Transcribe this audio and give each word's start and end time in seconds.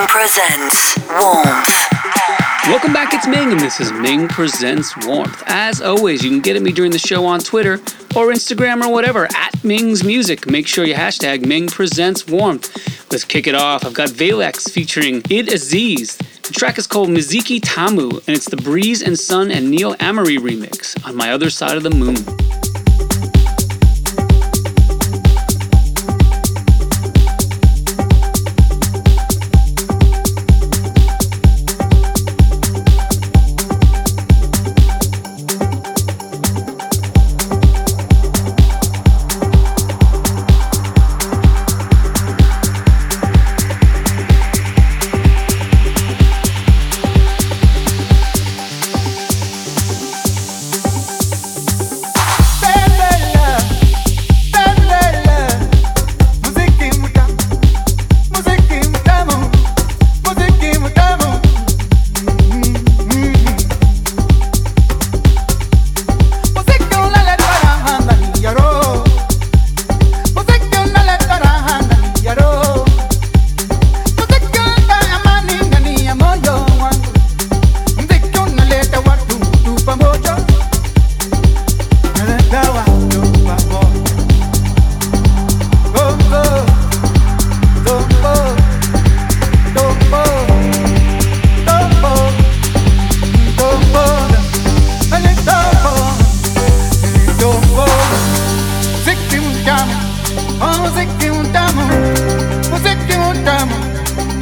Ming 0.00 0.08
presents 0.08 0.96
Warmth. 1.10 1.68
Welcome 2.68 2.94
back, 2.94 3.12
it's 3.12 3.26
Ming, 3.26 3.52
and 3.52 3.60
this 3.60 3.80
is 3.80 3.92
Ming 3.92 4.28
Presents 4.28 4.96
Warmth. 5.06 5.42
As 5.46 5.82
always, 5.82 6.24
you 6.24 6.30
can 6.30 6.40
get 6.40 6.56
at 6.56 6.62
me 6.62 6.72
during 6.72 6.90
the 6.90 6.98
show 6.98 7.26
on 7.26 7.40
Twitter 7.40 7.74
or 8.16 8.32
Instagram 8.32 8.82
or 8.82 8.90
whatever, 8.90 9.28
at 9.36 9.62
Ming's 9.62 10.02
Music. 10.02 10.48
Make 10.48 10.66
sure 10.66 10.86
you 10.86 10.94
hashtag 10.94 11.44
Ming 11.44 11.68
Presents 11.68 12.26
Warmth. 12.26 13.12
Let's 13.12 13.24
kick 13.24 13.46
it 13.46 13.54
off. 13.54 13.84
I've 13.84 13.92
got 13.92 14.08
Valex 14.08 14.68
featuring 14.68 15.20
Idd 15.24 15.52
Aziz. 15.52 16.16
The 16.16 16.54
track 16.54 16.78
is 16.78 16.86
called 16.86 17.10
Muziki 17.10 17.60
Tamu, 17.62 18.08
and 18.08 18.28
it's 18.28 18.48
the 18.48 18.56
Breeze 18.56 19.02
and 19.02 19.18
Sun 19.18 19.50
and 19.50 19.70
Neil 19.70 19.94
Amory 20.00 20.38
remix 20.38 20.96
on 21.06 21.14
My 21.14 21.30
Other 21.30 21.50
Side 21.50 21.76
of 21.76 21.82
the 21.82 21.90
Moon. 21.90 22.16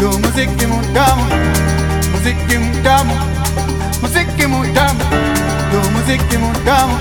do 0.01 0.09
muziki 0.19 0.67
mutamu 0.67 1.25
muziki 2.13 2.59
mutamu 2.59 3.15
muziki 4.03 4.47
mutamu 4.47 5.01
do 5.73 5.81
muziki 5.91 6.37
mutamu 6.39 6.99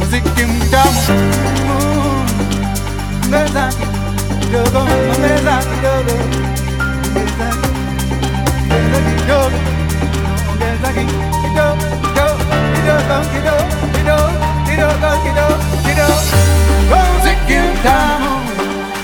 muziki 0.00 0.44
mutamu 0.46 1.00
mbeza 3.28 3.68
kidogo 4.40 4.80
mbeza 5.18 5.58
kidogo. 5.70 6.14
Mbeza 7.10 7.46
kidogo 9.16 9.58
mbeza 10.56 10.92
kidogo 10.92 11.84
kidogo 12.02 12.44
kidogo 12.74 13.16
kidogo 13.32 14.34
kidogo 14.66 15.10
kidogo 15.24 15.56
kidogo 15.84 16.18
muziki 16.90 17.54
mutamu 17.60 18.30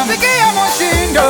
Ziki 0.09 0.27
ya 0.39 0.53
moshindo 0.53 1.25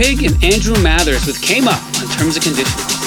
Pig, 0.00 0.22
and 0.22 0.42
Andrew 0.42 0.82
Mathers 0.82 1.26
with 1.26 1.42
Came 1.42 1.68
Up 1.68 1.82
on 2.00 2.08
Terms 2.16 2.34
and 2.36 2.42
Conditions. 2.42 2.99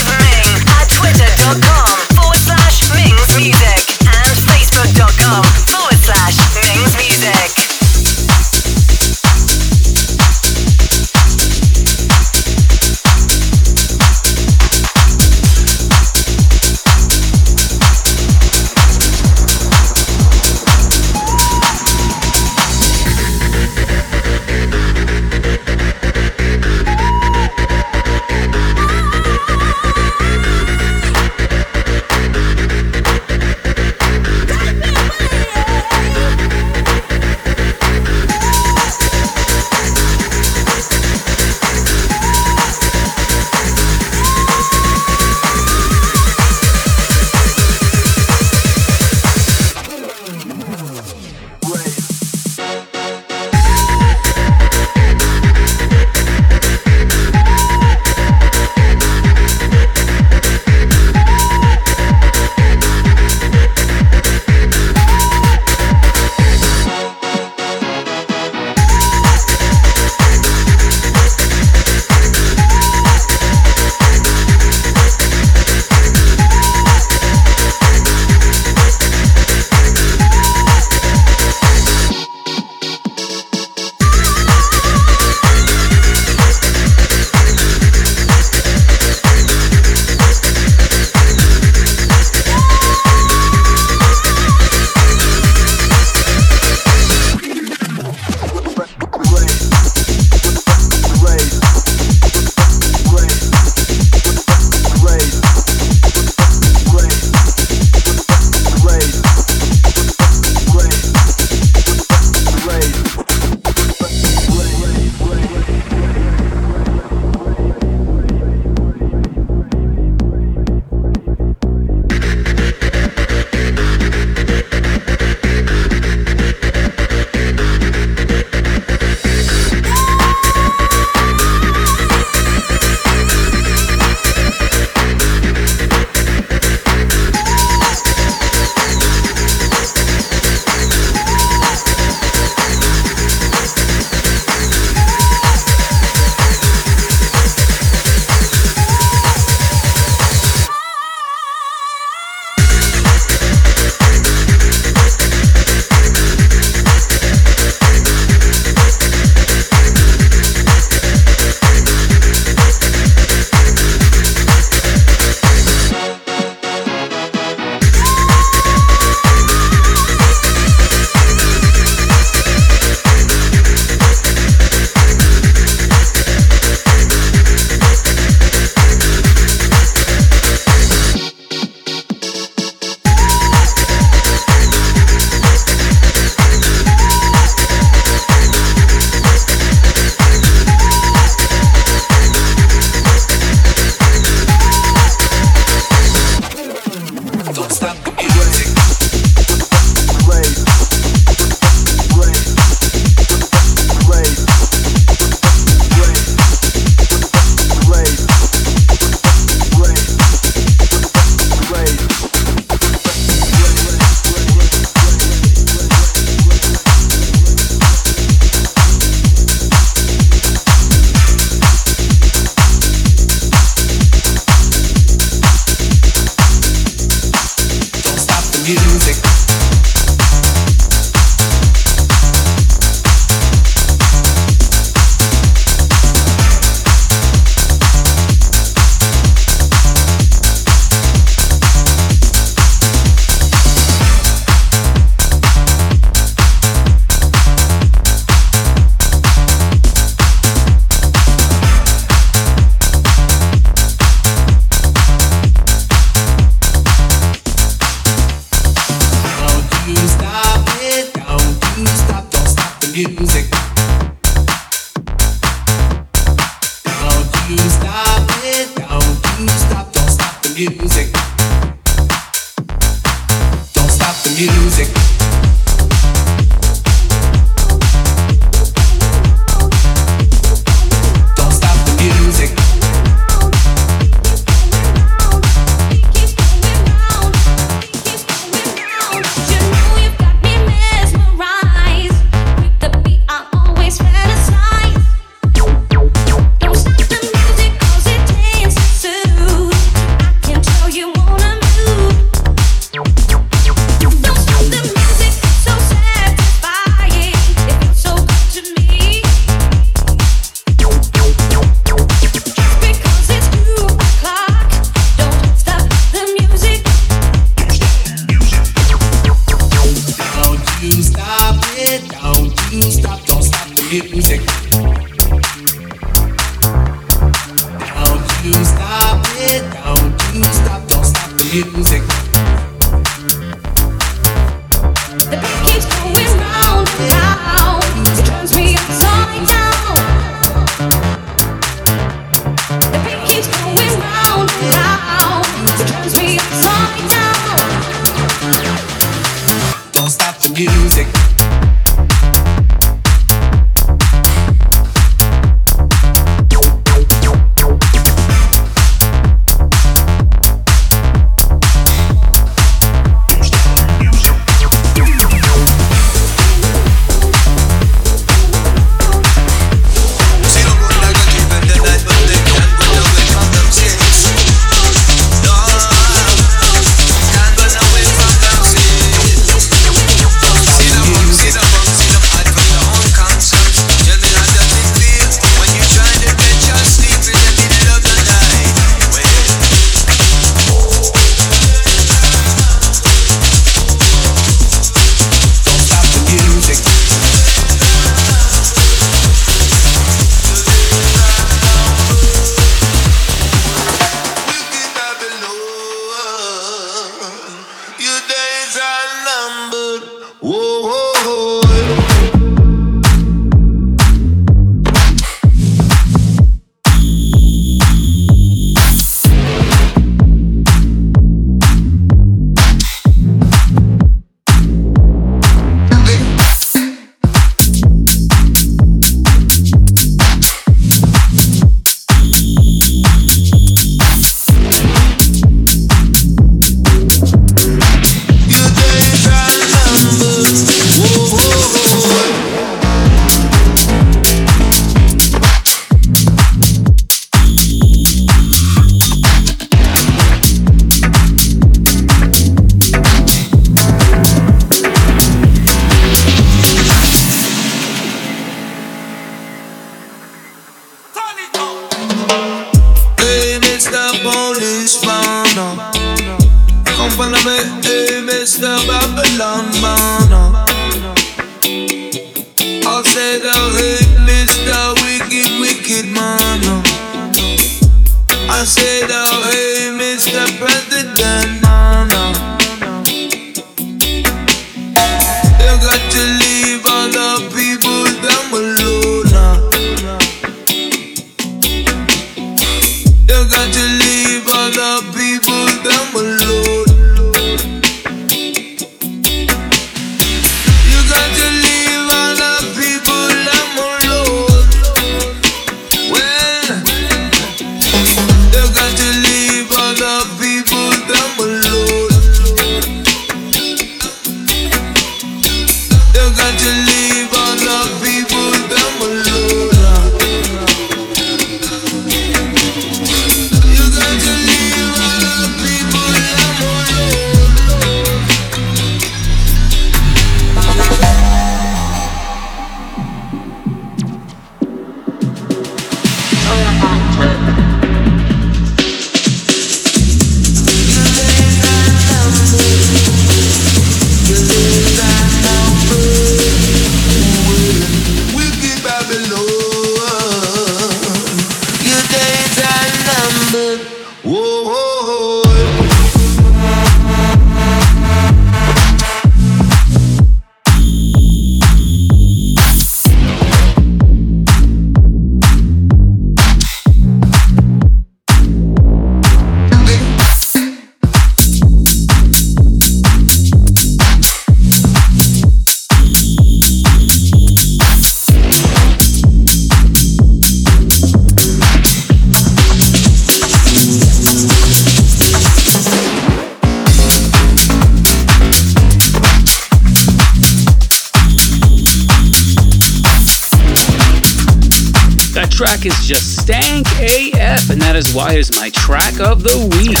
AF, 597.54 597.70
and 597.70 597.80
that 597.80 597.94
is 597.94 598.14
why 598.14 598.32
it 598.32 598.38
is 598.38 598.50
my 598.58 598.70
track 598.70 599.20
of 599.20 599.42
the 599.42 599.54
week. 599.78 600.00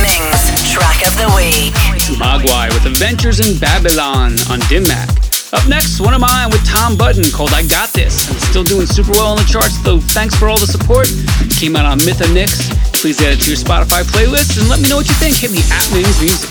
Ming's 0.00 0.42
track 0.72 1.04
of 1.04 1.12
the 1.20 1.28
week. 1.36 1.74
Mogwai 2.16 2.72
with 2.72 2.86
Adventures 2.86 3.40
in 3.40 3.58
Babylon 3.58 4.36
on 4.48 4.60
Dim 4.68 4.84
Mak. 4.88 5.08
Up 5.52 5.68
next, 5.68 6.00
one 6.00 6.14
of 6.14 6.20
mine 6.20 6.48
with 6.48 6.64
Tom 6.64 6.96
Budin 6.96 7.28
called 7.28 7.52
I 7.52 7.66
Got 7.66 7.92
This. 7.92 8.30
I'm 8.30 8.40
still 8.40 8.64
doing 8.64 8.86
super 8.86 9.12
well 9.12 9.36
on 9.36 9.36
the 9.36 9.44
charts, 9.44 9.76
though 9.84 10.00
thanks 10.00 10.34
for 10.34 10.48
all 10.48 10.58
the 10.58 10.66
support. 10.66 11.08
It 11.44 11.52
came 11.52 11.76
out 11.76 11.84
on 11.84 11.98
Mythanix. 12.00 12.72
Please 12.96 13.20
add 13.20 13.36
it 13.36 13.40
to 13.44 13.52
your 13.52 13.60
Spotify 13.60 14.00
playlist 14.08 14.56
and 14.56 14.68
let 14.68 14.80
me 14.80 14.88
know 14.88 14.96
what 14.96 15.08
you 15.08 15.16
think. 15.20 15.36
Hit 15.36 15.52
me 15.52 15.60
at 15.68 15.84
Ming's 15.92 16.20
Music. 16.24 16.48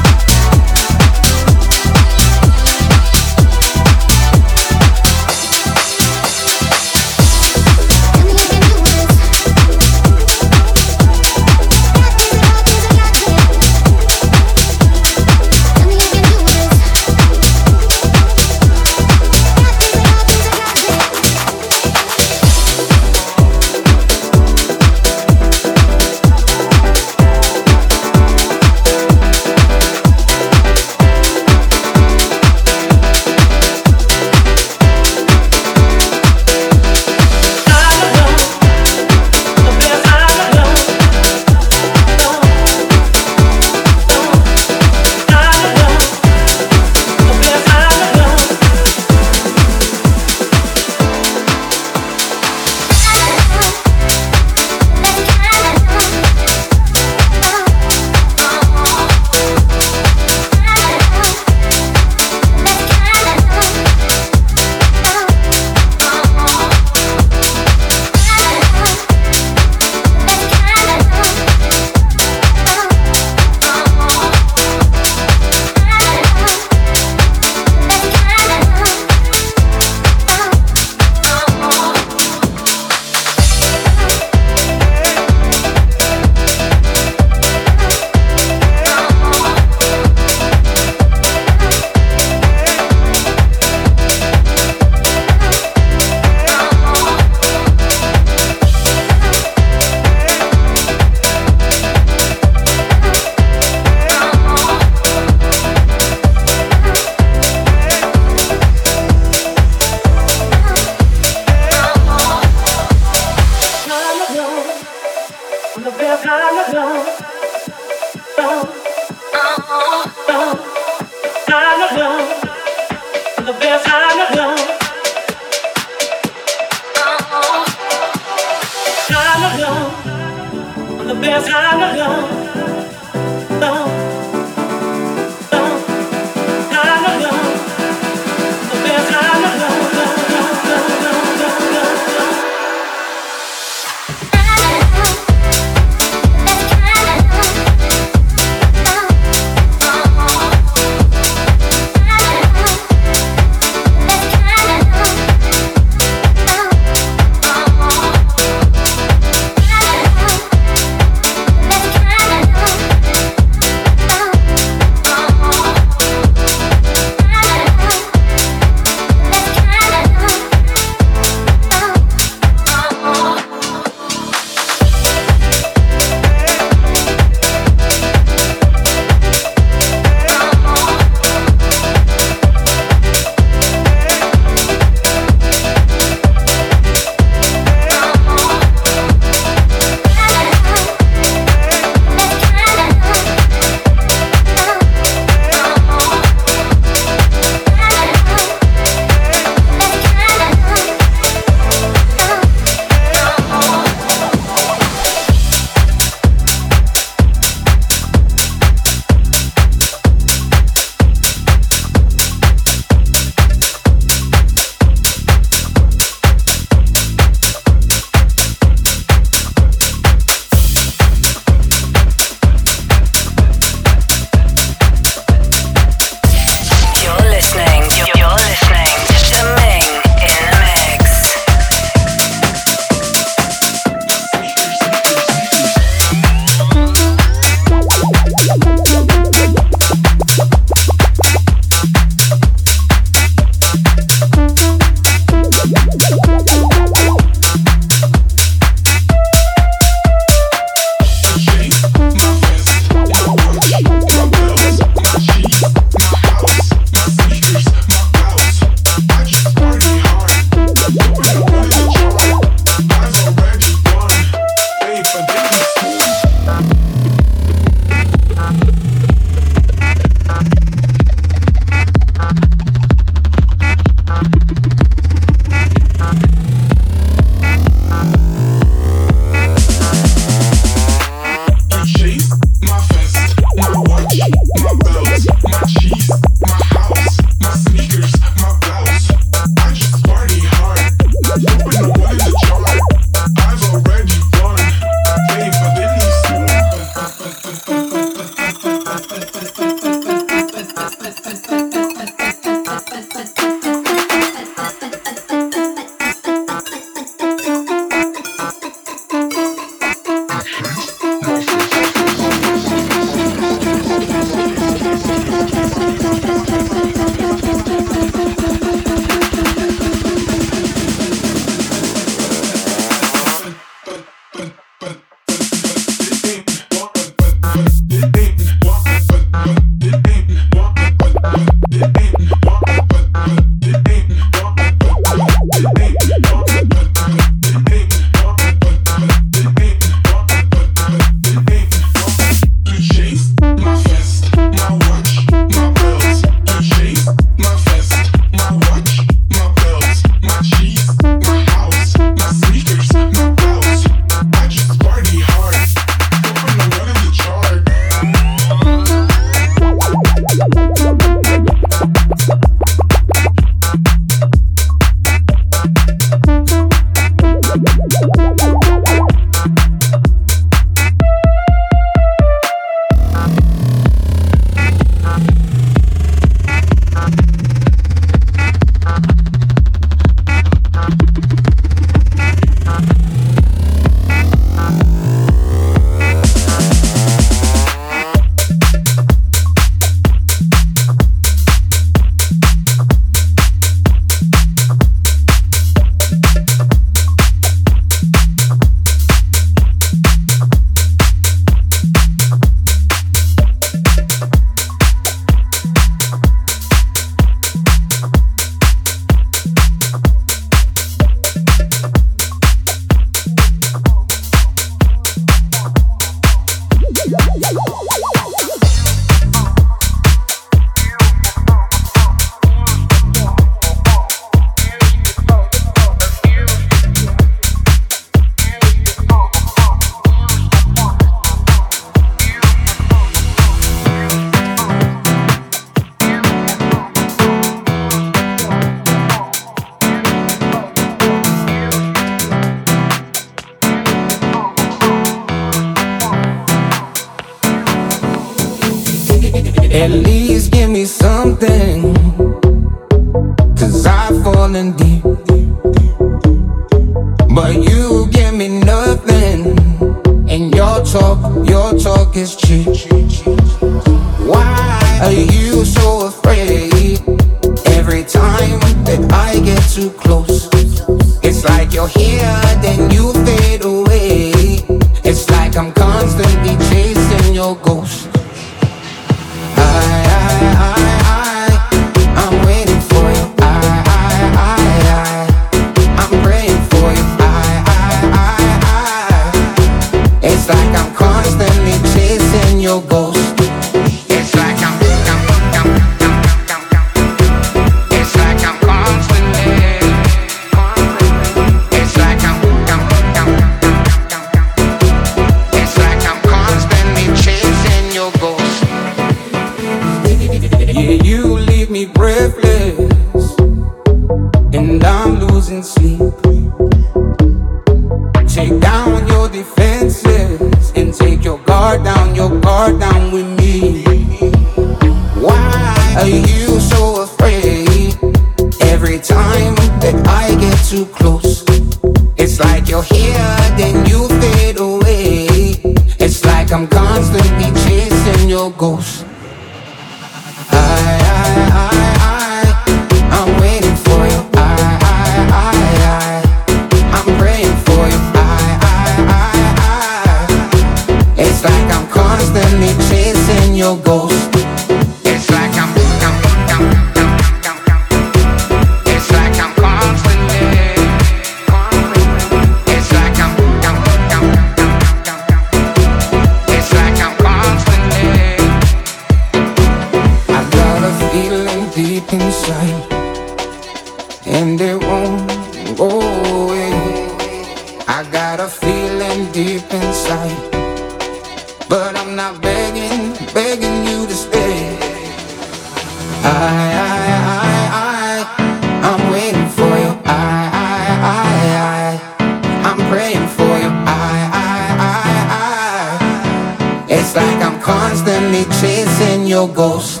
your 599.41 599.55
ghost. 599.55 600.00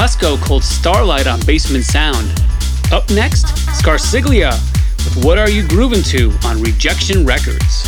Husko 0.00 0.40
called 0.40 0.64
Starlight 0.64 1.26
on 1.26 1.40
Basement 1.40 1.84
Sound. 1.84 2.42
Up 2.90 3.10
next, 3.10 3.48
Scarsiglia 3.68 4.52
with 4.96 5.26
What 5.26 5.36
Are 5.36 5.50
You 5.50 5.68
Grooving 5.68 6.02
To 6.04 6.32
on 6.42 6.62
Rejection 6.62 7.26
Records. 7.26 7.79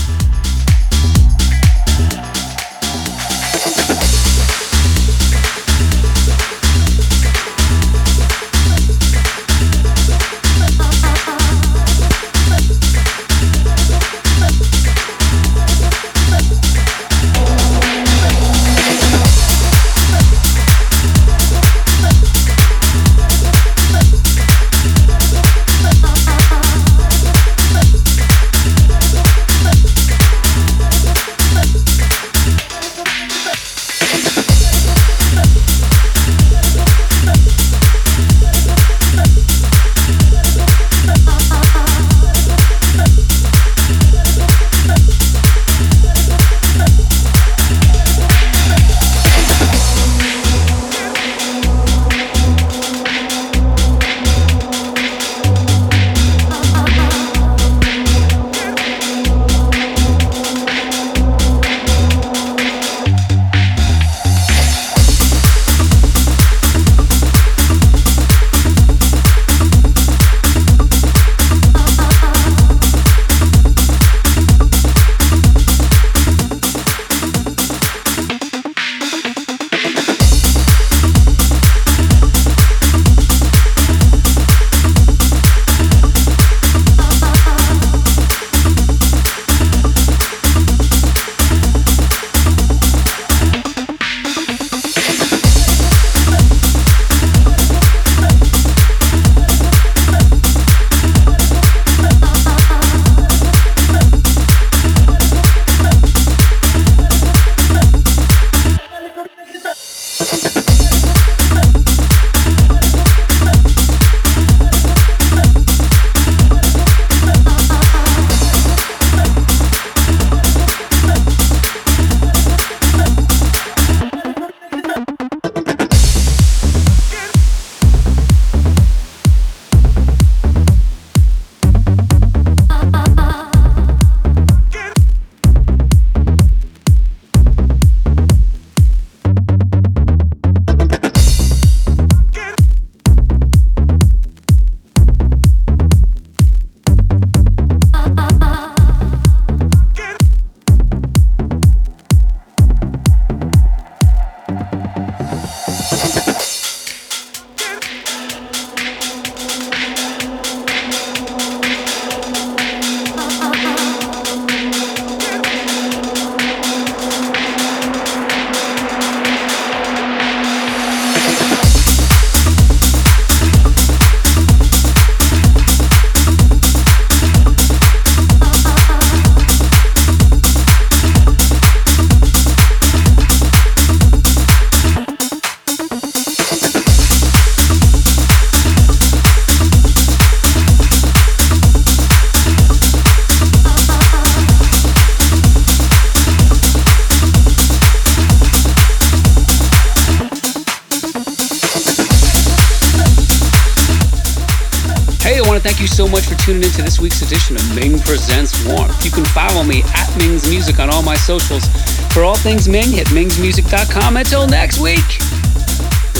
Week's 207.03 207.21
edition 207.21 207.57
of 207.57 207.75
Ming 207.75 207.99
Presents 207.99 208.65
Warmth. 208.65 209.05
You 209.05 209.11
can 209.11 209.25
follow 209.25 209.65
me 209.65 209.83
at 209.95 210.17
Ming's 210.17 210.49
Music 210.49 210.79
on 210.79 210.89
all 210.89 211.03
my 211.03 211.17
socials. 211.17 211.67
For 212.15 212.23
all 212.23 212.37
things 212.37 212.69
Ming, 212.69 212.93
hit 212.93 213.09
mingsmusic.com. 213.09 214.17
Until 214.17 214.47
next 214.47 214.79
week, 214.79 215.05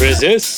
resist. 0.01 0.52